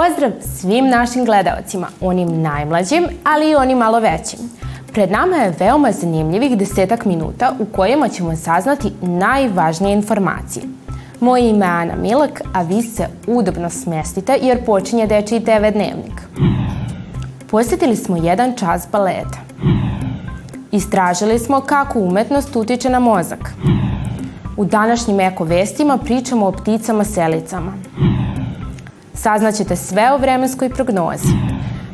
[0.00, 4.38] Pozdrav svim našim gledalcima, onim najmlađim, ali i onim malo većim.
[4.92, 10.64] Pred nama je veoma zanimljivih desetak minuta u kojima ćemo saznati najvažnije informacije.
[11.20, 16.20] Moje ime je Ana Milak, a vi se udobno smestite jer počinje Dečiji TV dnevnik.
[17.50, 19.38] Posjetili smo jedan čas baleta.
[20.72, 23.54] Istražili smo kako umetnost utiče na mozak.
[24.56, 27.72] U današnjim eko vestima pričamo o pticama selicama.
[29.22, 31.28] Saznaćete sve o vremenskoj prognozi.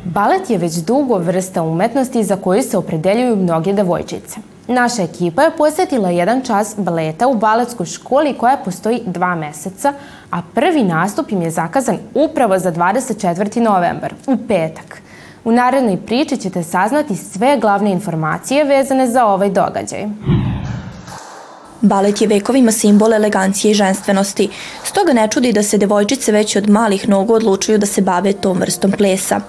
[0.03, 4.39] Balet je već dugo vrsta umetnosti za koju se opredeljuju mnoge devojčice.
[4.67, 9.93] Naša ekipa je posjetila jedan čas baleta u baletskoj školi koja postoji dva meseca,
[10.31, 13.59] a prvi nastup im je zakazan upravo za 24.
[13.59, 15.01] novembar, u petak.
[15.45, 20.05] U narednoj priči ćete saznati sve glavne informacije vezane za ovaj događaj.
[21.81, 24.49] Balet je vekovima simbol elegancije i ženstvenosti,
[24.83, 28.59] stoga ne čudi da se devojčice već od malih nogu odlučuju da se bave tom
[28.59, 29.41] vrstom plesa.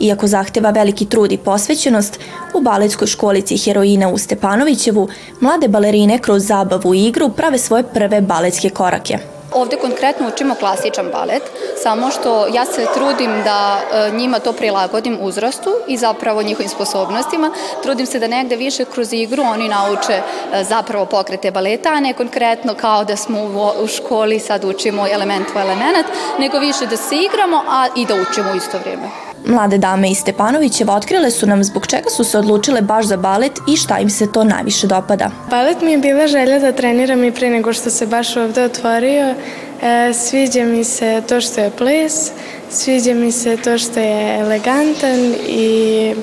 [0.00, 2.20] Iako zahteva veliki trud i posvećenost,
[2.54, 5.08] u baletskoj školici heroina u Stepanovićevu
[5.40, 9.18] mlade balerine kroz zabavu i igru prave svoje prve baletske korake.
[9.58, 11.42] Ovde konkretno učimo klasičan balet,
[11.82, 17.50] samo što ja se trudim da e, njima to prilagodim uzrastu i zapravo njihovim sposobnostima.
[17.82, 22.12] Trudim se da negde više kroz igru oni nauče e, zapravo pokrete baleta, a ne
[22.12, 23.38] konkretno kao da smo
[23.82, 26.06] u školi sad učimo element po element,
[26.38, 29.27] nego više da se igramo, a i da učimo u isto vrijeme.
[29.44, 33.52] Mlade dame iz Stepanovićeva otkrile su nam zbog čega su se odlučile baš za balet
[33.68, 35.30] i šta im se to najviše dopada.
[35.50, 39.34] Balet mi je bila želja da treniram i pre nego što se baš ovde otvorio.
[39.82, 42.30] E, sviđa mi se to što je ples,
[42.70, 46.14] sviđa mi se to što je elegantan i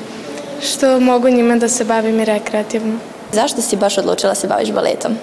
[0.61, 2.99] što mogu njima da se bavim i rekreativno.
[3.31, 5.17] Zašto si baš odlučila da se baviš baletom?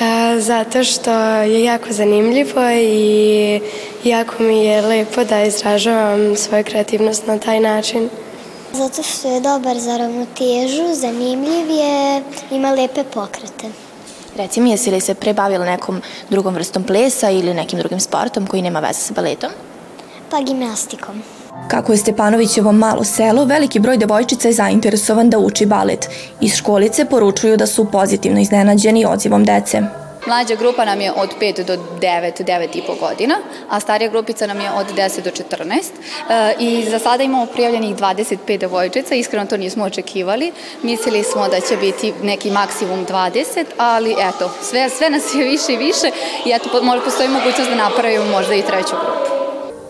[0.00, 1.10] E, zato što
[1.42, 3.60] je jako zanimljivo i
[4.04, 8.08] jako mi je lepo da izražavam svoju kreativnost na taj način.
[8.72, 13.66] Zato što je dobar za ravnotežu, zanimljiv je, ima lepe pokrete.
[14.36, 18.62] Reci mi, jesi li se prebavila nekom drugom vrstom plesa ili nekim drugim sportom koji
[18.62, 19.50] nema veze sa baletom?
[20.30, 21.22] Pa gimnastikom.
[21.68, 26.08] Kako je Stepanovićevo malo selo, veliki broj devojčica je zainteresovan da uči balet.
[26.40, 29.82] Iz školice poručuju da su pozitivno iznenađeni odzivom dece.
[30.26, 33.34] Mlađa grupa nam je od 5 do 9, 9 i po godina,
[33.70, 35.82] a starija grupica nam je od 10 do 14.
[36.30, 40.52] E, I za sada imamo prijavljenih 25 devojčica, iskreno to nismo očekivali.
[40.82, 45.72] Mislili smo da će biti neki maksimum 20, ali eto, sve, sve nas je više
[45.72, 46.10] i više
[46.46, 46.68] i eto,
[47.04, 49.35] postoji mogućnost da napravimo možda i treću grupu.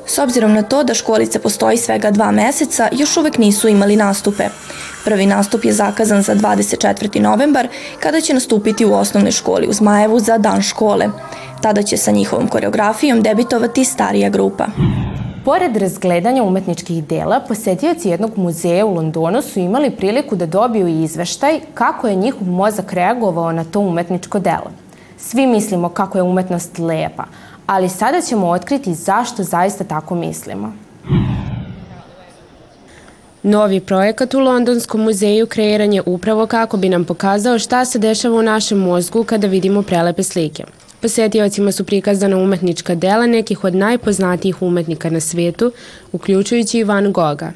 [0.06, 4.44] S obzirom na to da školica postoji svega dva meseca, još uvek nisu imali nastupe.
[5.04, 7.20] Prvi nastup je zakazan za 24.
[7.20, 7.68] novembar,
[8.00, 11.08] kada će nastupiti u osnovnoj školi u Zmajevu za dan škole.
[11.60, 14.66] Tada će sa njihovom koreografijom debitovati starija grupa.
[15.44, 21.60] Pored razgledanja umetničkih dela, posetioci jednog muzeja u Londonu su imali priliku da dobiju izveštaj
[21.74, 24.70] kako je njihov mozak reagovao na to umetničko delo.
[25.18, 27.24] Svi mislimo kako je umetnost lepa,
[27.66, 30.72] ali sada ćemo otkriti zašto zaista tako mislimo.
[33.42, 38.38] Novi projekat u Londonskom muzeju kreiran je upravo kako bi nam pokazao šta se dešava
[38.38, 40.64] u našem mozgu kada vidimo prelepe slike.
[41.06, 45.72] Posetiocima su prikazana umetnička dela nekih od najpoznatijih umetnika na svetu,
[46.12, 47.52] uključujući i Van Gogha.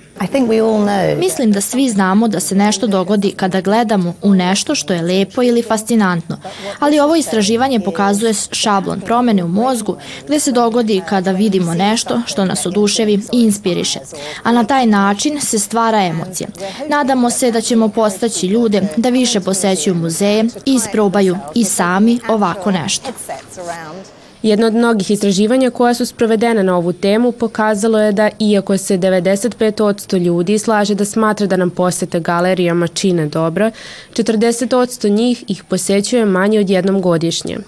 [1.18, 5.42] Mislim da svi znamo da se nešto dogodi kada gledamo u nešto što je lepo
[5.42, 6.38] ili fascinantno,
[6.78, 9.96] ali ovo istraživanje pokazuje šablon promene u mozgu
[10.26, 13.98] gde se dogodi kada vidimo nešto što nas oduševi i inspiriše,
[14.42, 16.48] a na taj način se stvara emocija.
[16.88, 22.70] Nadamo se da ćemo postaći ljude da više posećuju muzeje i isprobaju i sami ovako
[22.70, 23.10] nešto.
[24.42, 28.98] Jedno od mnogih istraživanja koja su sprovedene na ovu temu pokazalo je da iako se
[28.98, 33.70] 95% ljudi slaže da smatra da nam posete galerijama čine dobro,
[34.12, 37.58] 40% njih ih posećuje manje od jednom godišnje.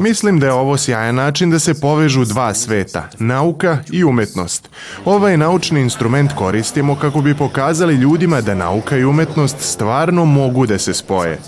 [0.00, 4.68] Mislim da je ovo sjajan način da se povežu dva sveta, nauka i umetnost.
[5.04, 10.78] Ovaj naučni instrument koristimo kako bi pokazali ljudima da nauka i umetnost stvarno mogu da
[10.78, 11.38] se spoje.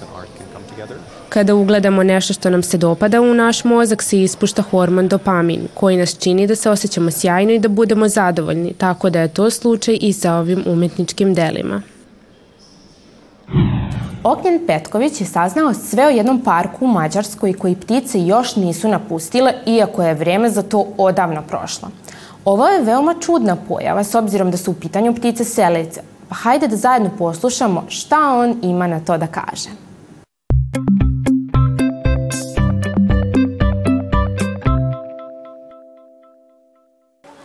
[1.34, 5.96] Kada ugledamo nešto što nam se dopada u naš mozak se ispušta hormon dopamin, koji
[5.96, 9.98] nas čini da se osjećamo sjajno i da budemo zadovoljni, tako da je to slučaj
[10.00, 11.82] i sa ovim umetničkim delima.
[14.24, 19.52] Ognjen Petković je saznao sve o jednom parku u Mađarskoj koji ptice još nisu napustile,
[19.66, 21.88] iako je vreme za to odavno prošlo.
[22.44, 26.68] Ovo je veoma čudna pojava s obzirom da su u pitanju ptice selice, pa hajde
[26.68, 29.83] da zajedno poslušamo šta on ima na to da kaže.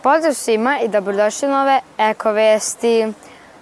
[0.02, 3.12] Pozdrav svima i dobrodošli u nove Eko Vesti.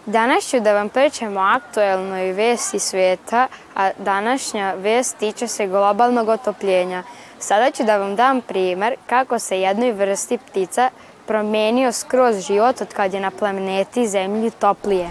[0.07, 3.47] Danas ću da vam pričam o aktuelnoj vesti sveta,
[3.77, 7.03] a današnja vest tiče se globalnog otopljenja.
[7.39, 10.91] Sada ću da vam dam primer kako se jednoj vrsti ptica
[11.27, 15.09] promenio skroz život od kad je na planeti Zemlji toplije.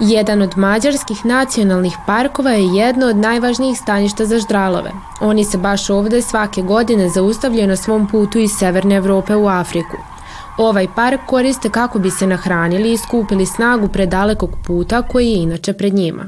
[0.00, 4.90] Jedan od mađarskih nacionalnih parkova je jedno od najvažnijih staništa za ždralove.
[5.20, 10.13] Oni se baš ovde svake godine zaustavljaju na svom putu iz Severne Evrope u Afriku.
[10.58, 15.72] Ovaj park koriste kako bi se nahranili i skupili snagu predalekog puta koji je inače
[15.72, 16.24] pred njima.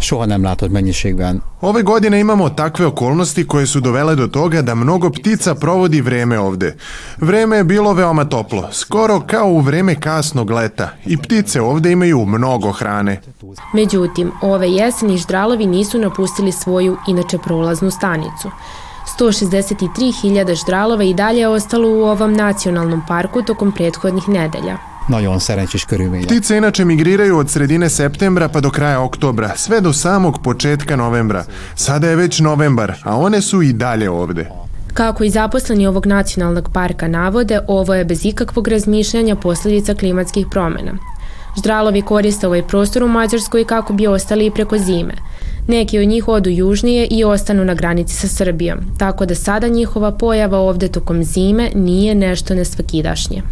[0.00, 1.40] soha nem látott mennyiségben.
[1.60, 6.38] Ove godine imamo takve okolnosti koje su dovele do toga da mnogo ptica provodi vreme
[6.38, 6.76] ovde.
[7.16, 12.24] Vreme je bilo veoma toplo, skoro kao u vreme kasnog leta i ptice ovde imaju
[12.24, 13.20] mnogo hrane.
[13.74, 18.50] Međutim, ove jeseni ždralovi nisu napustili svoju inače prolaznu stanicu.
[19.18, 24.78] 163.000 ždralova i dalje je ostalo u ovom nacionalnom parku tokom prethodnih nedelja.
[25.08, 26.26] Nagyon szerencsés körülmények.
[26.26, 31.44] Ptice inače migriraju od sredine septembra pa do kraja oktobra, sve do samog početka novembra.
[31.74, 34.50] Sada je već novembar, a one su i dalje ovde.
[34.94, 40.92] Kako i zaposleni ovog nacionalnog parka navode, ovo je bez ikakvog razmišljanja posledica klimatskih promena.
[41.56, 45.14] Ždralovi koriste ovaj prostor u Mađarskoj kako bi ostali i preko zime.
[45.68, 50.12] Neki od njih odu južnije i ostanu na granici sa Srbijom, tako da sada njihova
[50.12, 53.42] pojava ovde tokom zime nije nešto nesvakidašnje.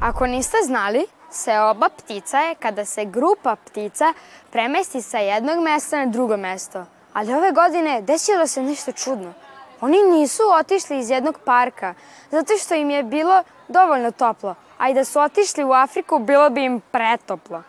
[0.00, 4.14] Ako niste znali, seoba ptica je kada se grupa ptica
[4.52, 6.84] premesti sa jednog mesta na drugo mesto.
[7.12, 9.32] Ali ove godine desilo se nešto čudno.
[9.80, 11.94] Oni nisu otišli iz jednog parka,
[12.30, 16.50] zato što im je bilo dovoljno toplo, a i da su otišli u Afriku bilo
[16.50, 17.62] bi im pretoplo.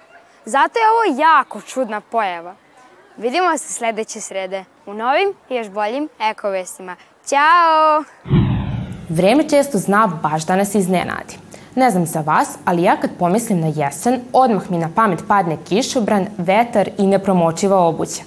[0.46, 2.56] Zato je ovo jako čudna pojava.
[3.18, 6.96] Vidimo se sledeće srede u novim i još boljim ekovestima.
[7.26, 8.04] Ćao!
[9.10, 11.38] Vreme često zna baš da nas iznenadi.
[11.76, 15.58] Ne znam za vas, ali ja kad pomislim na jesen, odmah mi na pamet padne
[15.70, 18.22] kišobran, vetar i nepromočiva obuća.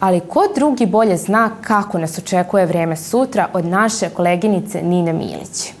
[0.00, 5.77] Ali ko drugi bolje zna kako nas očekuje vreme sutra od naše koleginice Nine Milić?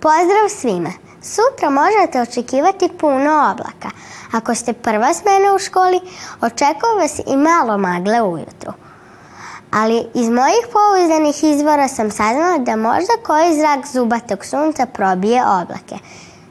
[0.00, 0.92] Pozdrav svima!
[1.22, 3.90] Sutra možete očekivati puno oblaka.
[4.32, 6.00] Ako ste prva smena u školi,
[6.40, 8.72] očekuje vas i malo magle ujutru.
[9.70, 15.96] Ali iz mojih pouzdanih izvora sam saznala da možda koji zrak zubatog sunca probije oblake.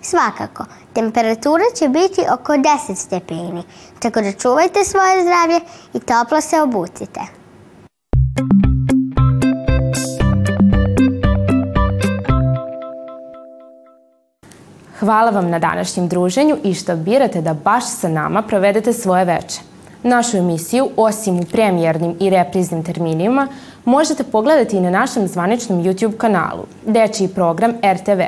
[0.01, 3.63] Svakako, temperatura će biti oko 10 stepeni,
[3.99, 5.59] tako da čuvajte svoje zdravlje
[5.93, 7.38] i toplo se obucite.
[15.09, 19.59] Hvala vam na današnjem druženju i što birate da baš sa nama provedete svoje veče.
[20.03, 23.47] Našu emisiju, osim u premijernim i repriznim terminima,
[23.85, 28.21] možete pogledati i na našem zvaničnom YouTube kanalu, dečiji program RTV.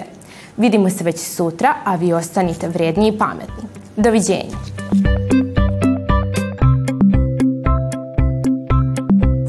[0.57, 3.63] Vidimo se već sutra, a vi ostanite vredni i pametni.
[3.95, 4.80] Doviđenja!